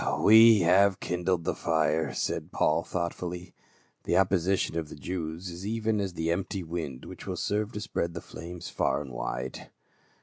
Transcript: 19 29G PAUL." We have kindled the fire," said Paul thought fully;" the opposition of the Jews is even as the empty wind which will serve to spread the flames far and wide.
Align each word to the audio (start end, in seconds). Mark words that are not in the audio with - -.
19 0.03 0.09
29G 0.09 0.13
PAUL." 0.13 0.23
We 0.25 0.59
have 0.61 0.99
kindled 0.99 1.43
the 1.43 1.53
fire," 1.53 2.11
said 2.11 2.51
Paul 2.51 2.81
thought 2.81 3.13
fully;" 3.13 3.53
the 4.05 4.17
opposition 4.17 4.75
of 4.75 4.89
the 4.89 4.95
Jews 4.95 5.49
is 5.51 5.63
even 5.63 5.99
as 6.01 6.13
the 6.13 6.31
empty 6.31 6.63
wind 6.63 7.05
which 7.05 7.27
will 7.27 7.37
serve 7.37 7.71
to 7.73 7.81
spread 7.81 8.15
the 8.15 8.19
flames 8.21 8.67
far 8.67 9.03
and 9.03 9.11
wide. 9.11 9.67